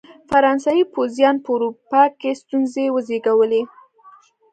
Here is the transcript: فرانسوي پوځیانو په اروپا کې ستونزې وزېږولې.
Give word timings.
فرانسوي 0.29 0.83
پوځیانو 0.93 1.43
په 1.45 1.49
اروپا 1.55 2.03
کې 2.19 2.31
ستونزې 2.41 2.85
وزېږولې. 2.91 3.61